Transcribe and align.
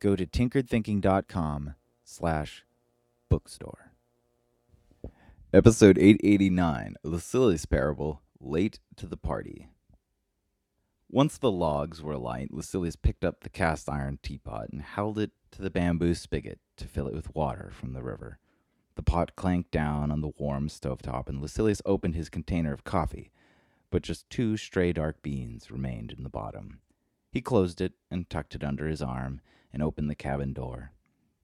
go 0.00 0.16
to 0.16 0.26
tinkeredthinking.com 0.26 1.74
slash 2.04 2.64
bookstore. 3.28 3.92
Episode 5.52 5.98
889, 5.98 6.96
Lucilius 7.04 7.66
Parable, 7.66 8.22
Late 8.40 8.80
to 8.96 9.06
the 9.06 9.16
Party. 9.16 9.68
Once 11.10 11.38
the 11.38 11.50
logs 11.50 12.00
were 12.00 12.12
alight, 12.12 12.52
Lucilius 12.52 12.96
picked 12.96 13.24
up 13.24 13.40
the 13.40 13.48
cast 13.48 13.88
iron 13.88 14.18
teapot 14.22 14.68
and 14.70 14.80
held 14.80 15.18
it 15.18 15.32
to 15.50 15.60
the 15.60 15.70
bamboo 15.70 16.14
spigot 16.14 16.60
to 16.76 16.86
fill 16.86 17.08
it 17.08 17.14
with 17.14 17.34
water 17.34 17.70
from 17.72 17.92
the 17.92 18.02
river. 18.02 18.38
The 18.94 19.02
pot 19.02 19.34
clanked 19.36 19.70
down 19.70 20.10
on 20.10 20.20
the 20.20 20.30
warm 20.38 20.68
stovetop, 20.68 21.28
and 21.28 21.42
Lucilius 21.42 21.82
opened 21.84 22.14
his 22.14 22.28
container 22.28 22.72
of 22.72 22.84
coffee, 22.84 23.32
but 23.90 24.02
just 24.02 24.30
two 24.30 24.56
stray 24.56 24.92
dark 24.92 25.20
beans 25.20 25.70
remained 25.70 26.12
in 26.12 26.22
the 26.22 26.30
bottom. 26.30 26.80
He 27.30 27.40
closed 27.40 27.80
it 27.80 27.92
and 28.10 28.28
tucked 28.28 28.54
it 28.54 28.64
under 28.64 28.86
his 28.86 29.00
arm 29.00 29.40
and 29.72 29.82
opened 29.82 30.10
the 30.10 30.14
cabin 30.14 30.52
door. 30.52 30.92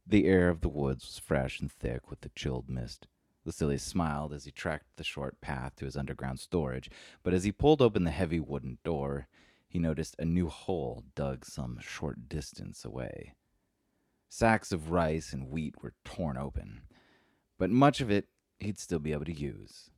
The 0.06 0.26
air 0.26 0.48
of 0.48 0.60
the 0.60 0.68
woods 0.68 1.04
was 1.04 1.18
fresh 1.18 1.60
and 1.60 1.70
thick 1.70 2.10
with 2.10 2.20
the 2.20 2.30
chilled 2.30 2.68
mist. 2.68 3.06
Lucilius 3.44 3.84
smiled 3.84 4.32
as 4.32 4.44
he 4.44 4.50
tracked 4.50 4.96
the 4.96 5.04
short 5.04 5.40
path 5.40 5.76
to 5.76 5.84
his 5.84 5.96
underground 5.96 6.40
storage, 6.40 6.90
but 7.22 7.32
as 7.32 7.44
he 7.44 7.52
pulled 7.52 7.80
open 7.80 8.02
the 8.02 8.10
heavy 8.10 8.40
wooden 8.40 8.78
door, 8.82 9.28
he 9.68 9.78
noticed 9.78 10.16
a 10.18 10.24
new 10.24 10.48
hole 10.48 11.04
dug 11.14 11.44
some 11.44 11.78
short 11.80 12.28
distance 12.28 12.84
away. 12.84 13.34
Sacks 14.28 14.72
of 14.72 14.90
rice 14.90 15.32
and 15.32 15.48
wheat 15.48 15.80
were 15.82 15.94
torn 16.04 16.36
open, 16.36 16.82
but 17.58 17.70
much 17.70 18.00
of 18.00 18.10
it 18.10 18.28
he'd 18.58 18.78
still 18.78 18.98
be 18.98 19.12
able 19.12 19.24
to 19.24 19.32
use. 19.32 19.90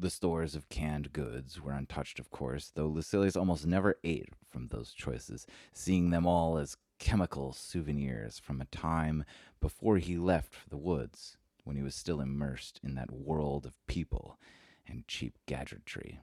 The 0.00 0.10
stores 0.10 0.54
of 0.54 0.68
canned 0.68 1.12
goods 1.12 1.60
were 1.60 1.72
untouched, 1.72 2.20
of 2.20 2.30
course, 2.30 2.70
though 2.72 2.86
Lucilius 2.86 3.36
almost 3.36 3.66
never 3.66 3.96
ate 4.04 4.32
from 4.48 4.68
those 4.68 4.92
choices, 4.92 5.44
seeing 5.72 6.10
them 6.10 6.24
all 6.24 6.56
as 6.56 6.76
chemical 7.00 7.52
souvenirs 7.52 8.38
from 8.38 8.60
a 8.60 8.66
time 8.66 9.24
before 9.60 9.98
he 9.98 10.16
left 10.16 10.54
for 10.54 10.68
the 10.68 10.76
woods, 10.76 11.36
when 11.64 11.74
he 11.74 11.82
was 11.82 11.96
still 11.96 12.20
immersed 12.20 12.78
in 12.84 12.94
that 12.94 13.10
world 13.10 13.66
of 13.66 13.74
people 13.88 14.38
and 14.86 15.08
cheap 15.08 15.36
gadgetry. 15.46 16.20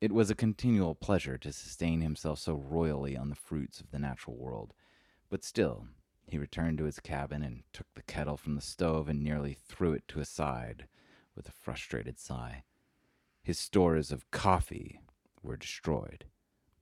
It 0.00 0.12
was 0.12 0.30
a 0.30 0.36
continual 0.36 0.94
pleasure 0.94 1.36
to 1.38 1.52
sustain 1.52 2.02
himself 2.02 2.38
so 2.38 2.54
royally 2.54 3.16
on 3.16 3.30
the 3.30 3.34
fruits 3.34 3.80
of 3.80 3.90
the 3.90 3.98
natural 3.98 4.36
world, 4.36 4.74
but 5.28 5.42
still 5.42 5.88
he 6.28 6.38
returned 6.38 6.78
to 6.78 6.84
his 6.84 7.00
cabin 7.00 7.42
and 7.42 7.64
took 7.72 7.92
the 7.94 8.02
kettle 8.02 8.36
from 8.36 8.54
the 8.54 8.60
stove 8.60 9.08
and 9.08 9.24
nearly 9.24 9.54
threw 9.54 9.92
it 9.92 10.06
to 10.06 10.20
his 10.20 10.28
side 10.28 10.86
with 11.36 11.48
a 11.48 11.52
frustrated 11.52 12.18
sigh. 12.18 12.64
His 13.42 13.58
stores 13.58 14.10
of 14.10 14.30
coffee 14.30 15.00
were 15.42 15.56
destroyed. 15.56 16.24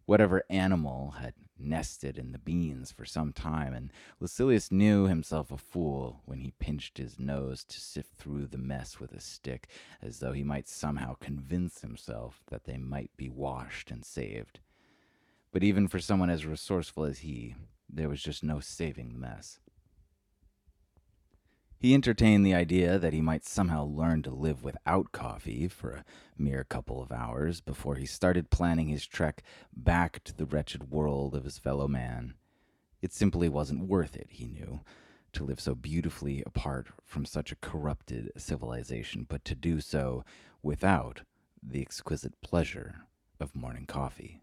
Whatever 0.04 0.42
animal 0.50 1.12
had 1.20 1.34
nested 1.58 2.18
in 2.18 2.32
the 2.32 2.38
beans 2.38 2.90
for 2.90 3.04
some 3.04 3.32
time, 3.32 3.72
and 3.72 3.92
Lucilius 4.20 4.72
knew 4.72 5.06
himself 5.06 5.50
a 5.50 5.56
fool 5.56 6.22
when 6.24 6.40
he 6.40 6.52
pinched 6.58 6.98
his 6.98 7.18
nose 7.18 7.64
to 7.64 7.80
sift 7.80 8.14
through 8.14 8.46
the 8.46 8.58
mess 8.58 8.98
with 8.98 9.12
a 9.12 9.20
stick, 9.20 9.68
as 10.00 10.18
though 10.18 10.32
he 10.32 10.42
might 10.42 10.68
somehow 10.68 11.14
convince 11.14 11.80
himself 11.80 12.42
that 12.48 12.64
they 12.64 12.76
might 12.76 13.10
be 13.16 13.28
washed 13.28 13.90
and 13.90 14.04
saved. 14.04 14.60
But 15.52 15.62
even 15.62 15.86
for 15.86 15.98
someone 15.98 16.30
as 16.30 16.46
resourceful 16.46 17.04
as 17.04 17.20
he, 17.20 17.54
there 17.88 18.08
was 18.08 18.22
just 18.22 18.42
no 18.42 18.58
saving 18.58 19.12
the 19.12 19.18
mess. 19.18 19.60
He 21.82 21.94
entertained 21.94 22.46
the 22.46 22.54
idea 22.54 22.96
that 22.96 23.12
he 23.12 23.20
might 23.20 23.44
somehow 23.44 23.82
learn 23.84 24.22
to 24.22 24.30
live 24.30 24.62
without 24.62 25.10
coffee 25.10 25.66
for 25.66 25.90
a 25.90 26.04
mere 26.38 26.62
couple 26.62 27.02
of 27.02 27.10
hours 27.10 27.60
before 27.60 27.96
he 27.96 28.06
started 28.06 28.50
planning 28.50 28.86
his 28.86 29.04
trek 29.04 29.42
back 29.76 30.22
to 30.22 30.32
the 30.32 30.46
wretched 30.46 30.92
world 30.92 31.34
of 31.34 31.42
his 31.42 31.58
fellow 31.58 31.88
man. 31.88 32.34
It 33.00 33.12
simply 33.12 33.48
wasn't 33.48 33.88
worth 33.88 34.14
it, 34.14 34.28
he 34.30 34.46
knew, 34.46 34.82
to 35.32 35.42
live 35.42 35.58
so 35.58 35.74
beautifully 35.74 36.44
apart 36.46 36.86
from 37.04 37.24
such 37.24 37.50
a 37.50 37.56
corrupted 37.56 38.30
civilization, 38.36 39.26
but 39.28 39.44
to 39.44 39.56
do 39.56 39.80
so 39.80 40.24
without 40.62 41.22
the 41.60 41.80
exquisite 41.80 42.40
pleasure 42.42 43.06
of 43.40 43.56
morning 43.56 43.86
coffee. 43.86 44.40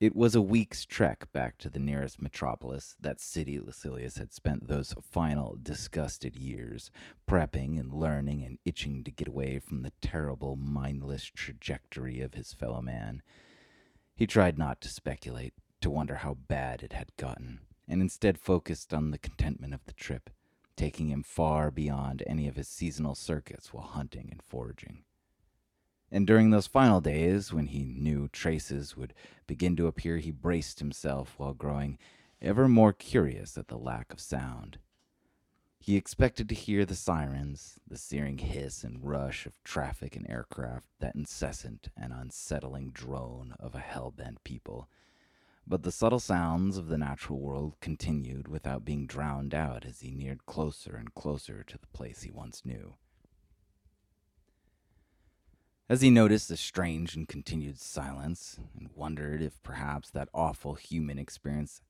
It 0.00 0.14
was 0.14 0.36
a 0.36 0.40
week's 0.40 0.84
trek 0.84 1.26
back 1.32 1.58
to 1.58 1.68
the 1.68 1.80
nearest 1.80 2.22
metropolis, 2.22 2.94
that 3.00 3.20
city 3.20 3.58
Lucilius 3.58 4.18
had 4.18 4.32
spent 4.32 4.68
those 4.68 4.94
final 5.02 5.58
disgusted 5.60 6.36
years, 6.36 6.92
prepping 7.26 7.80
and 7.80 7.92
learning 7.92 8.44
and 8.44 8.58
itching 8.64 9.02
to 9.02 9.10
get 9.10 9.26
away 9.26 9.58
from 9.58 9.82
the 9.82 9.90
terrible, 10.00 10.54
mindless 10.54 11.24
trajectory 11.24 12.20
of 12.20 12.34
his 12.34 12.52
fellow 12.52 12.80
man. 12.80 13.22
He 14.14 14.24
tried 14.24 14.56
not 14.56 14.80
to 14.82 14.88
speculate, 14.88 15.54
to 15.80 15.90
wonder 15.90 16.14
how 16.14 16.34
bad 16.34 16.84
it 16.84 16.92
had 16.92 17.16
gotten, 17.16 17.58
and 17.88 18.00
instead 18.00 18.38
focused 18.38 18.94
on 18.94 19.10
the 19.10 19.18
contentment 19.18 19.74
of 19.74 19.84
the 19.86 19.92
trip, 19.94 20.30
taking 20.76 21.08
him 21.08 21.24
far 21.24 21.72
beyond 21.72 22.22
any 22.24 22.46
of 22.46 22.54
his 22.54 22.68
seasonal 22.68 23.16
circuits 23.16 23.72
while 23.72 23.88
hunting 23.88 24.28
and 24.30 24.44
foraging. 24.44 25.02
And 26.10 26.26
during 26.26 26.50
those 26.50 26.66
final 26.66 27.00
days, 27.00 27.52
when 27.52 27.66
he 27.66 27.84
knew 27.84 28.28
traces 28.28 28.96
would 28.96 29.12
begin 29.46 29.76
to 29.76 29.86
appear, 29.86 30.18
he 30.18 30.30
braced 30.30 30.78
himself 30.78 31.34
while 31.36 31.52
growing 31.52 31.98
ever 32.40 32.68
more 32.68 32.92
curious 32.92 33.58
at 33.58 33.68
the 33.68 33.76
lack 33.76 34.12
of 34.12 34.20
sound. 34.20 34.78
He 35.80 35.96
expected 35.96 36.48
to 36.48 36.54
hear 36.54 36.84
the 36.84 36.94
sirens, 36.94 37.78
the 37.86 37.96
searing 37.96 38.38
hiss 38.38 38.84
and 38.84 39.02
rush 39.02 39.46
of 39.46 39.62
traffic 39.64 40.16
and 40.16 40.28
aircraft, 40.28 40.86
that 40.98 41.14
incessant 41.14 41.88
and 41.96 42.12
unsettling 42.12 42.90
drone 42.90 43.54
of 43.60 43.74
a 43.74 43.80
hell 43.80 44.10
bent 44.10 44.42
people. 44.44 44.88
But 45.66 45.82
the 45.82 45.92
subtle 45.92 46.20
sounds 46.20 46.78
of 46.78 46.88
the 46.88 46.98
natural 46.98 47.38
world 47.38 47.76
continued 47.80 48.48
without 48.48 48.84
being 48.84 49.06
drowned 49.06 49.54
out 49.54 49.84
as 49.84 50.00
he 50.00 50.10
neared 50.10 50.46
closer 50.46 50.96
and 50.96 51.14
closer 51.14 51.62
to 51.62 51.78
the 51.78 51.86
place 51.88 52.22
he 52.22 52.30
once 52.30 52.64
knew. 52.64 52.94
As 55.90 56.02
he 56.02 56.10
noticed 56.10 56.50
the 56.50 56.56
strange 56.58 57.16
and 57.16 57.26
continued 57.26 57.80
silence, 57.80 58.60
and 58.78 58.90
wondered 58.94 59.40
if 59.40 59.62
perhaps 59.62 60.10
that 60.10 60.28
awful 60.34 60.74
human 60.74 61.18
experience 61.18 61.80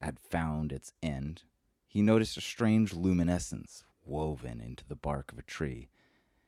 had 0.00 0.18
found 0.18 0.72
its 0.72 0.94
end, 1.02 1.42
he 1.86 2.00
noticed 2.00 2.38
a 2.38 2.40
strange 2.40 2.94
luminescence 2.94 3.84
woven 4.06 4.62
into 4.62 4.86
the 4.88 4.96
bark 4.96 5.32
of 5.32 5.38
a 5.38 5.42
tree. 5.42 5.90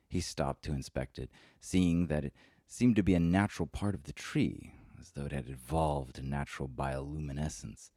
He 0.09 0.23
stopped 0.23 0.63
to 0.65 0.73
inspect 0.73 1.19
it, 1.19 1.31
seeing 1.61 2.07
that 2.07 2.25
it 2.25 2.33
seemed 2.67 2.97
to 2.97 3.03
be 3.03 3.15
a 3.15 3.21
natural 3.21 3.67
part 3.67 3.95
of 3.95 4.05
the 4.05 4.15
tree, 4.15 4.73
as 4.99 5.11
though 5.11 5.27
it 5.27 5.33
had 5.33 5.51
evolved 5.51 6.19
a 6.19 6.23
natural 6.23 6.71
bioluminescence. 6.71 7.91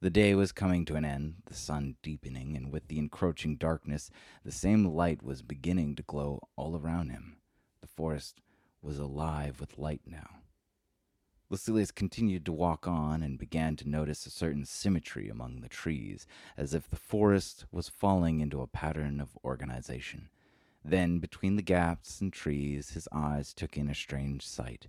The 0.00 0.08
day 0.08 0.34
was 0.34 0.52
coming 0.52 0.86
to 0.86 0.94
an 0.94 1.04
end, 1.04 1.42
the 1.44 1.54
sun 1.54 1.96
deepening, 2.02 2.56
and 2.56 2.72
with 2.72 2.88
the 2.88 2.98
encroaching 2.98 3.56
darkness, 3.56 4.10
the 4.42 4.52
same 4.52 4.86
light 4.86 5.22
was 5.22 5.42
beginning 5.42 5.96
to 5.96 6.02
glow 6.02 6.48
all 6.56 6.78
around 6.78 7.10
him. 7.10 7.35
Forest 7.96 8.42
was 8.82 8.98
alive 8.98 9.58
with 9.58 9.78
light 9.78 10.02
now. 10.06 10.42
Lucilius 11.48 11.90
continued 11.90 12.44
to 12.44 12.52
walk 12.52 12.86
on 12.86 13.22
and 13.22 13.38
began 13.38 13.74
to 13.76 13.88
notice 13.88 14.26
a 14.26 14.30
certain 14.30 14.66
symmetry 14.66 15.28
among 15.28 15.60
the 15.60 15.68
trees, 15.68 16.26
as 16.56 16.74
if 16.74 16.90
the 16.90 16.96
forest 16.96 17.64
was 17.72 17.88
falling 17.88 18.40
into 18.40 18.60
a 18.60 18.66
pattern 18.66 19.20
of 19.20 19.38
organization. 19.44 20.28
Then, 20.84 21.20
between 21.20 21.56
the 21.56 21.62
gaps 21.62 22.20
and 22.20 22.32
trees, 22.32 22.90
his 22.90 23.08
eyes 23.12 23.54
took 23.54 23.78
in 23.78 23.88
a 23.88 23.94
strange 23.94 24.46
sight. 24.46 24.88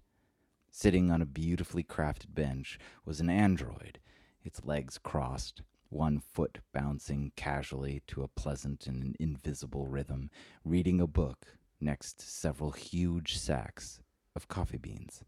Sitting 0.69 1.09
on 1.09 1.21
a 1.21 1.25
beautifully 1.25 1.83
crafted 1.83 2.35
bench 2.35 2.77
was 3.05 3.19
an 3.21 3.29
android, 3.29 3.99
its 4.43 4.65
legs 4.65 4.97
crossed, 4.97 5.61
one 5.89 6.19
foot 6.19 6.59
bouncing 6.73 7.31
casually 7.35 8.01
to 8.07 8.23
a 8.23 8.27
pleasant 8.27 8.85
and 8.85 9.15
invisible 9.17 9.87
rhythm, 9.87 10.29
reading 10.65 10.99
a 10.99 11.07
book 11.07 11.57
next 11.79 12.21
several 12.21 12.71
huge 12.71 13.37
sacks 13.37 13.99
of 14.35 14.47
coffee 14.47 14.77
beans. 14.77 15.23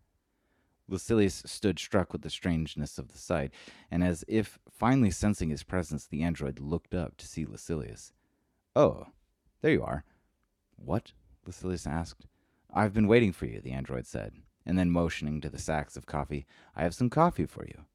Lucilius 0.88 1.44
stood 1.46 1.78
struck 1.78 2.12
with 2.12 2.24
the 2.24 2.30
strangeness 2.30 2.98
of 2.98 3.10
the 3.10 3.18
sight, 3.18 3.51
and 3.92 4.04
as 4.04 4.25
if 4.28 4.57
finally 4.72 5.12
sensing 5.12 5.50
his 5.50 5.63
presence, 5.63 6.07
the 6.07 6.24
android 6.24 6.60
looked 6.60 6.96
up 6.96 7.16
to 7.18 7.28
see 7.28 7.46
Lucilius. 7.46 8.12
Oh, 8.75 9.07
there 9.62 9.72
you 9.72 9.84
are. 9.84 10.04
What? 10.75 11.12
Lucilius 11.46 11.86
asked. 11.86 12.25
I've 12.74 12.94
been 12.94 13.07
waiting 13.07 13.31
for 13.31 13.45
you, 13.45 13.62
the 13.62 13.72
android 13.72 14.06
said, 14.07 14.34
and 14.66 14.78
then 14.78 14.92
motioning 14.92 15.42
to 15.42 15.50
the 15.50 15.60
sacks 15.60 15.95
of 15.95 16.06
coffee, 16.06 16.45
I 16.75 16.84
have 16.84 16.95
some 16.95 17.10
coffee 17.10 17.45
for 17.45 17.66
you. 17.66 17.86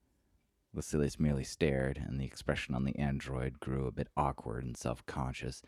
Lucilius 0.73 1.21
merely 1.21 1.45
stared, 1.45 2.03
and 2.05 2.21
the 2.21 2.25
expression 2.25 2.75
on 2.75 2.85
the 2.85 2.99
android 2.99 3.61
grew 3.61 3.87
a 3.87 3.93
bit 3.93 4.09
awkward 4.17 4.65
and 4.65 4.77
self 4.77 5.07
conscious. 5.07 5.63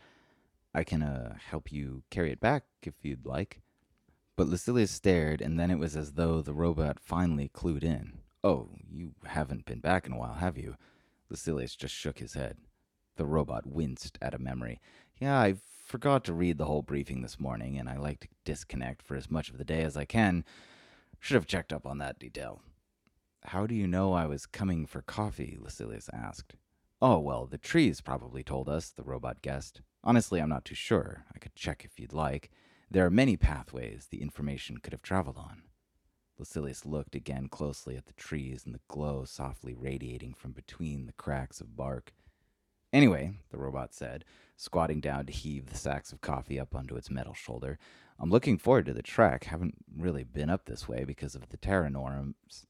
I 0.77 0.83
can 0.83 1.01
uh, 1.01 1.35
help 1.49 1.71
you 1.71 2.03
carry 2.11 2.31
it 2.31 2.39
back 2.39 2.65
if 2.83 2.93
you'd 3.01 3.25
like. 3.25 3.61
But 4.35 4.47
Lucilius 4.47 4.91
stared, 4.91 5.41
and 5.41 5.59
then 5.59 5.71
it 5.71 5.79
was 5.79 5.97
as 5.97 6.11
though 6.11 6.43
the 6.43 6.53
robot 6.53 6.99
finally 6.99 7.49
clued 7.49 7.83
in. 7.83 8.19
Oh, 8.43 8.69
you 8.87 9.13
haven't 9.25 9.65
been 9.65 9.79
back 9.79 10.05
in 10.05 10.13
a 10.13 10.17
while, 10.19 10.35
have 10.35 10.55
you? 10.55 10.75
Lucilius 11.31 11.75
just 11.75 11.95
shook 11.95 12.19
his 12.19 12.35
head. 12.35 12.57
The 13.15 13.25
robot 13.25 13.65
winced 13.65 14.19
at 14.21 14.35
a 14.35 14.37
memory. 14.37 14.79
Yeah, 15.19 15.39
I 15.39 15.55
forgot 15.83 16.23
to 16.25 16.33
read 16.33 16.59
the 16.59 16.65
whole 16.65 16.83
briefing 16.83 17.23
this 17.23 17.39
morning, 17.39 17.79
and 17.79 17.89
I 17.89 17.97
like 17.97 18.19
to 18.19 18.27
disconnect 18.45 19.01
for 19.01 19.15
as 19.15 19.31
much 19.31 19.49
of 19.49 19.57
the 19.57 19.65
day 19.65 19.81
as 19.81 19.97
I 19.97 20.05
can. 20.05 20.45
Should 21.19 21.33
have 21.33 21.47
checked 21.47 21.73
up 21.73 21.87
on 21.87 21.97
that 21.97 22.19
detail. 22.19 22.61
How 23.45 23.65
do 23.65 23.73
you 23.73 23.87
know 23.87 24.13
I 24.13 24.27
was 24.27 24.45
coming 24.45 24.85
for 24.85 25.01
coffee? 25.01 25.57
Lucilius 25.59 26.07
asked. 26.13 26.53
Oh, 27.01 27.17
well, 27.17 27.47
the 27.47 27.57
trees 27.57 27.99
probably 27.99 28.43
told 28.43 28.69
us, 28.69 28.91
the 28.91 29.01
robot 29.01 29.41
guessed. 29.41 29.81
Honestly, 30.07 30.39
I'm 30.39 30.47
not 30.47 30.63
too 30.63 30.73
sure. 30.73 31.25
I 31.35 31.37
could 31.37 31.53
check 31.53 31.83
if 31.83 31.99
you'd 31.99 32.13
like. 32.13 32.49
There 32.89 33.05
are 33.05 33.11
many 33.11 33.35
pathways 33.35 34.07
the 34.09 34.21
information 34.21 34.77
could 34.77 34.93
have 34.93 35.01
traveled 35.01 35.35
on. 35.35 35.63
Lucilius 36.39 36.85
looked 36.85 37.13
again 37.13 37.49
closely 37.49 37.97
at 37.97 38.05
the 38.05 38.13
trees 38.13 38.63
and 38.65 38.73
the 38.73 38.79
glow 38.87 39.25
softly 39.25 39.73
radiating 39.73 40.33
from 40.33 40.53
between 40.53 41.07
the 41.07 41.11
cracks 41.11 41.59
of 41.59 41.75
bark. 41.75 42.13
Anyway, 42.93 43.33
the 43.51 43.57
robot 43.57 43.93
said, 43.93 44.23
squatting 44.55 45.01
down 45.01 45.25
to 45.25 45.33
heave 45.33 45.65
the 45.65 45.75
sacks 45.75 46.13
of 46.13 46.21
coffee 46.21 46.57
up 46.57 46.73
onto 46.73 46.95
its 46.95 47.11
metal 47.11 47.33
shoulder, 47.33 47.77
I'm 48.17 48.29
looking 48.29 48.57
forward 48.57 48.85
to 48.85 48.93
the 48.93 49.03
trek. 49.03 49.43
Haven't 49.43 49.75
really 49.93 50.23
been 50.23 50.49
up 50.49 50.67
this 50.67 50.87
way 50.87 51.03
because 51.03 51.35
of 51.35 51.49
the 51.49 51.57
Terra 51.57 51.89
norms. 51.89 52.65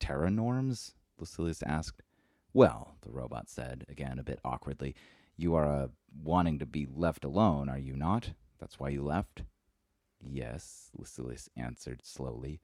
Terra 0.00 0.30
norms? 0.30 0.94
Lucilius 1.18 1.62
asked. 1.62 2.02
Well, 2.54 2.94
the 3.02 3.12
robot 3.12 3.50
said, 3.50 3.84
again 3.90 4.18
a 4.18 4.22
bit 4.22 4.40
awkwardly, 4.42 4.94
you 5.38 5.54
are 5.54 5.66
uh, 5.66 5.88
wanting 6.22 6.58
to 6.58 6.66
be 6.66 6.86
left 6.92 7.24
alone, 7.24 7.68
are 7.68 7.78
you 7.78 7.96
not? 7.96 8.32
That's 8.58 8.78
why 8.78 8.90
you 8.90 9.02
left? 9.02 9.44
Yes, 10.20 10.90
Lucilius 10.98 11.48
answered 11.56 12.00
slowly. 12.04 12.60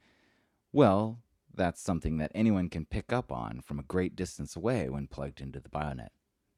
Well, 0.73 1.21
that's 1.55 1.81
something 1.81 2.19
that 2.19 2.33
anyone 2.35 2.69
can 2.69 2.85
pick 2.85 3.13
up 3.13 3.31
on 3.31 3.61
from 3.61 3.79
a 3.79 3.85
great 3.85 4.17
distance 4.17 4.57
away 4.57 4.89
when 4.89 5.07
plugged 5.07 5.41
into 5.41 5.61
the 5.61 5.69
bionet. 5.69 6.09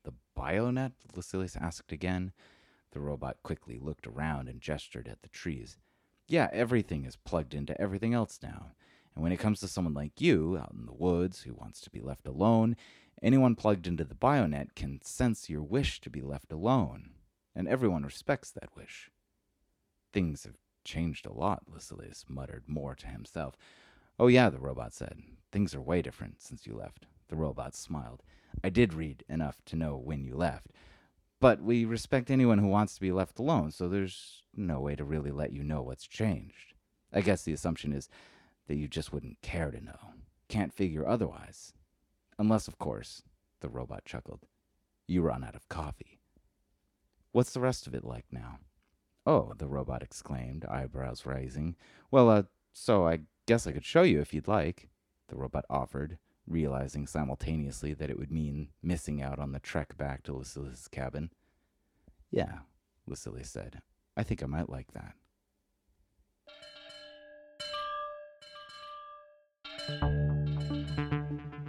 The 0.04 0.14
bionet? 0.36 0.92
Lucilius 1.14 1.56
asked 1.56 1.92
again. 1.92 2.32
The 2.92 3.00
robot 3.00 3.36
quickly 3.42 3.78
looked 3.78 4.06
around 4.06 4.48
and 4.48 4.60
gestured 4.60 5.06
at 5.06 5.20
the 5.20 5.28
trees. 5.28 5.76
Yeah, 6.28 6.48
everything 6.50 7.04
is 7.04 7.16
plugged 7.16 7.52
into 7.52 7.78
everything 7.78 8.14
else 8.14 8.38
now. 8.42 8.72
And 9.14 9.22
when 9.22 9.32
it 9.32 9.38
comes 9.38 9.60
to 9.60 9.68
someone 9.68 9.94
like 9.94 10.20
you, 10.20 10.58
out 10.58 10.72
in 10.72 10.86
the 10.86 10.92
woods, 10.92 11.42
who 11.42 11.54
wants 11.54 11.80
to 11.82 11.90
be 11.90 12.00
left 12.00 12.26
alone, 12.26 12.76
anyone 13.22 13.54
plugged 13.54 13.86
into 13.86 14.04
the 14.04 14.14
bionet 14.14 14.74
can 14.74 15.00
sense 15.02 15.48
your 15.48 15.62
wish 15.62 16.00
to 16.00 16.10
be 16.10 16.20
left 16.20 16.52
alone. 16.52 17.10
And 17.54 17.66
everyone 17.66 18.02
respects 18.02 18.50
that 18.50 18.76
wish. 18.76 19.10
Things 20.12 20.44
have 20.44 20.58
changed 20.84 21.26
a 21.26 21.32
lot, 21.32 21.64
Lucilius 21.72 22.24
muttered 22.28 22.64
more 22.66 22.94
to 22.94 23.06
himself. 23.06 23.56
Oh, 24.18 24.28
yeah, 24.28 24.50
the 24.50 24.60
robot 24.60 24.94
said. 24.94 25.22
Things 25.52 25.74
are 25.74 25.80
way 25.80 26.02
different 26.02 26.42
since 26.42 26.66
you 26.66 26.74
left. 26.74 27.06
The 27.28 27.36
robot 27.36 27.74
smiled. 27.74 28.22
I 28.62 28.70
did 28.70 28.94
read 28.94 29.24
enough 29.28 29.64
to 29.66 29.76
know 29.76 29.96
when 29.96 30.24
you 30.24 30.34
left. 30.36 30.68
But 31.40 31.60
we 31.60 31.84
respect 31.84 32.30
anyone 32.30 32.58
who 32.58 32.68
wants 32.68 32.94
to 32.94 33.00
be 33.00 33.12
left 33.12 33.38
alone, 33.38 33.70
so 33.70 33.88
there's 33.88 34.42
no 34.54 34.80
way 34.80 34.96
to 34.96 35.04
really 35.04 35.30
let 35.30 35.52
you 35.52 35.62
know 35.62 35.82
what's 35.82 36.06
changed. 36.06 36.74
I 37.12 37.20
guess 37.20 37.42
the 37.42 37.52
assumption 37.52 37.92
is 37.92 38.08
that 38.68 38.76
you 38.76 38.88
just 38.88 39.12
wouldn't 39.12 39.42
care 39.42 39.70
to 39.70 39.84
know. 39.84 39.98
Can't 40.48 40.72
figure 40.72 41.06
otherwise. 41.06 41.72
Unless, 42.38 42.68
of 42.68 42.78
course, 42.78 43.22
the 43.60 43.68
robot 43.68 44.04
chuckled, 44.04 44.46
you 45.06 45.22
run 45.22 45.42
out 45.44 45.54
of 45.54 45.68
coffee. 45.68 46.18
What's 47.32 47.52
the 47.52 47.60
rest 47.60 47.86
of 47.86 47.94
it 47.94 48.04
like 48.04 48.26
now? 48.30 48.58
Oh, 49.26 49.52
the 49.58 49.66
robot 49.66 50.02
exclaimed, 50.02 50.64
eyebrows 50.66 51.26
rising. 51.26 51.76
Well, 52.10 52.30
uh, 52.30 52.42
so 52.72 53.06
I 53.06 53.20
guess 53.46 53.66
I 53.66 53.72
could 53.72 53.84
show 53.84 54.02
you 54.02 54.20
if 54.20 54.32
you'd 54.32 54.48
like, 54.48 54.88
the 55.28 55.36
robot 55.36 55.64
offered, 55.68 56.18
realizing 56.46 57.06
simultaneously 57.06 57.92
that 57.94 58.10
it 58.10 58.18
would 58.18 58.30
mean 58.30 58.68
missing 58.82 59.20
out 59.20 59.38
on 59.38 59.52
the 59.52 59.58
trek 59.58 59.96
back 59.96 60.22
to 60.24 60.32
Lucilius' 60.32 60.88
cabin. 60.88 61.30
Yeah, 62.30 62.58
Lucilius 63.06 63.50
said. 63.50 63.80
I 64.16 64.22
think 64.22 64.42
I 64.42 64.46
might 64.46 64.70
like 64.70 64.92
that. 64.92 65.14